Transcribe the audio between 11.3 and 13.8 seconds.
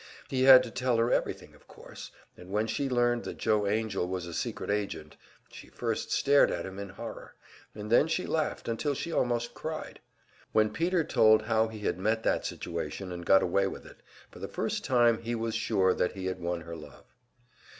how he had met that situation and got away